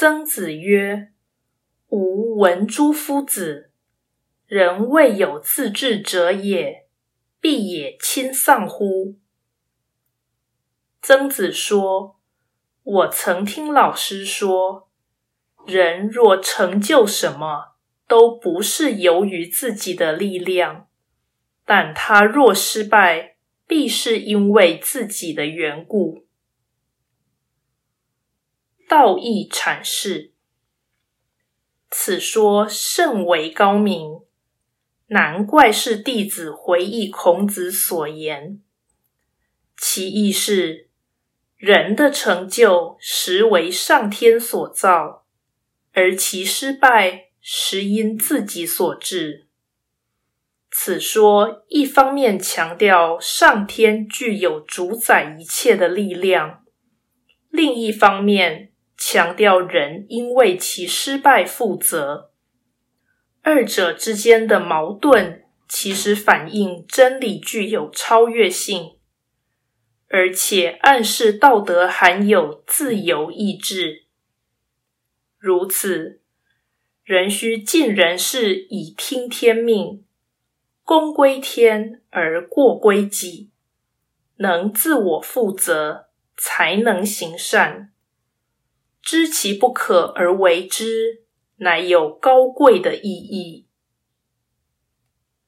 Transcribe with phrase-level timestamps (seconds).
[0.00, 1.10] 曾子曰
[1.90, 3.72] ：“吾闻诸夫子，
[4.46, 6.86] 人未有自治者也，
[7.40, 9.16] 必也亲丧乎？”
[11.02, 12.20] 曾子说
[12.84, 14.88] ：“我曾听老师说，
[15.66, 17.74] 人若成就什么，
[18.06, 20.86] 都不是由于自己的力量，
[21.64, 23.34] 但他若失败，
[23.66, 26.22] 必是因为自己的缘故。”
[28.88, 30.32] 道义阐释，
[31.90, 34.20] 此说甚为高明，
[35.08, 38.62] 难怪是弟子回忆孔子所言。
[39.76, 40.88] 其意是，
[41.58, 45.26] 人的成就实为上天所造，
[45.92, 49.48] 而其失败实因自己所致。
[50.70, 56.64] 此说一方面强调上天具有主宰一切的力量，
[57.50, 58.67] 另一方面。
[59.10, 62.30] 强调人因为其失败负责，
[63.40, 68.98] 二者之间的矛盾其实反映真理具有超越性，
[70.08, 74.04] 而且暗示道德含有自由意志。
[75.38, 76.20] 如此，
[77.02, 80.04] 人需尽人事以听天命，
[80.84, 83.52] 功归天而过归己，
[84.36, 87.94] 能自我负责，才能行善。
[89.08, 91.22] 知其不可而为之，
[91.60, 93.66] 乃有高贵的意义。